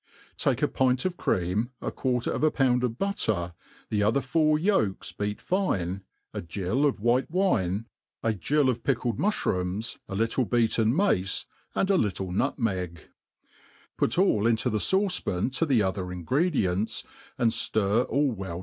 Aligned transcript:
Take 0.35 0.63
a 0.63 0.67
pint 0.67 1.05
of 1.05 1.15
cream, 1.15 1.69
a 1.79 1.91
quarter 1.91 2.31
of 2.31 2.43
a 2.43 2.49
pound 2.49 2.83
of 2.83 2.93
l)utter,, 2.93 3.53
the 3.91 4.01
other 4.01 4.19
fouC 4.19 4.59
yolks 4.63 5.11
beat 5.11 5.39
fine, 5.39 6.01
a 6.33 6.41
gill 6.41 6.87
of 6.87 6.95
tvhil*<^ 6.99 7.29
wine, 7.29 7.85
a 8.23 8.33
gill 8.33 8.67
of 8.67 8.83
pickled 8.83 9.19
muili 9.19 9.31
^ 9.41 9.45
rooms, 9.45 9.99
a 10.09 10.15
tittle 10.15 10.47
be^aten 10.47 10.91
mace,, 10.91 11.45
and 11.75 11.91
a 11.91 11.97
little 11.97 12.31
nutmeg 12.31 12.93
^ 12.95 12.99
put> 13.95 14.17
all 14.17 14.47
into 14.47 14.71
the 14.71 14.79
fauce 14.79 15.23
pan 15.23 15.51
to 15.51 15.67
the 15.67 15.81
ojther 15.81 16.11
ingredients, 16.11 17.03
and 17.37 17.51
ftir 17.51 18.09
all 18.09 18.31
well. 18.31 18.59